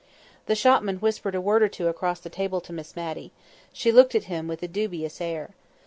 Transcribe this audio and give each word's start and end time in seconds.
The 0.47 0.55
shopman 0.55 0.97
whispered 0.97 1.35
a 1.35 1.39
word 1.39 1.61
or 1.61 1.67
two 1.69 1.87
across 1.87 2.19
the 2.19 2.29
table 2.31 2.59
to 2.61 2.73
Miss 2.73 2.95
Matty. 2.95 3.31
She 3.71 3.91
looked 3.91 4.15
at 4.15 4.23
him 4.23 4.47
with 4.47 4.63
a 4.63 4.67
dubious 4.67 5.21
air. 5.21 5.51